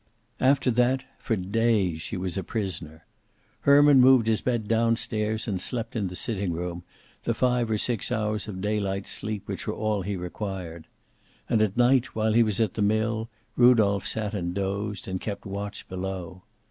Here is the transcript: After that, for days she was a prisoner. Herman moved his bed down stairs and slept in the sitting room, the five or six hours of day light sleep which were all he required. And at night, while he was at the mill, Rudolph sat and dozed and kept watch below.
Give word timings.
After 0.39 0.71
that, 0.71 1.03
for 1.19 1.35
days 1.35 2.01
she 2.01 2.17
was 2.17 2.35
a 2.35 2.43
prisoner. 2.43 3.05
Herman 3.59 4.01
moved 4.01 4.25
his 4.25 4.41
bed 4.41 4.67
down 4.67 4.95
stairs 4.95 5.47
and 5.47 5.61
slept 5.61 5.95
in 5.95 6.07
the 6.07 6.15
sitting 6.15 6.53
room, 6.53 6.81
the 7.23 7.35
five 7.35 7.69
or 7.69 7.77
six 7.77 8.11
hours 8.11 8.47
of 8.47 8.61
day 8.61 8.79
light 8.79 9.05
sleep 9.05 9.47
which 9.47 9.67
were 9.67 9.75
all 9.75 10.01
he 10.01 10.15
required. 10.15 10.87
And 11.47 11.61
at 11.61 11.77
night, 11.77 12.15
while 12.15 12.33
he 12.33 12.41
was 12.41 12.59
at 12.59 12.73
the 12.73 12.81
mill, 12.81 13.29
Rudolph 13.55 14.07
sat 14.07 14.33
and 14.33 14.55
dozed 14.55 15.07
and 15.07 15.21
kept 15.21 15.45
watch 15.45 15.87
below. 15.87 16.41